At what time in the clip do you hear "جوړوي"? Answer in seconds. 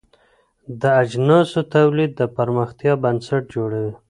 3.55-3.93